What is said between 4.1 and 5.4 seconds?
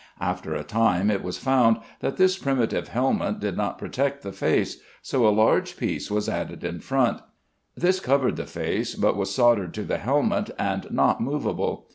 the face; so a